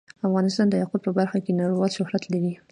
[0.27, 2.53] افغانستان د یاقوت په برخه کې نړیوال شهرت لري.